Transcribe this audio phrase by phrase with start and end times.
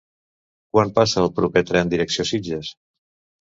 [0.75, 2.73] Quan passa el proper tren direcció Sitges?